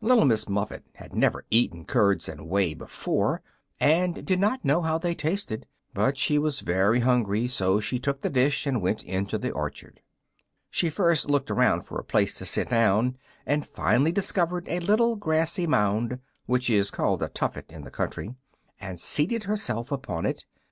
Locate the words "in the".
17.72-17.90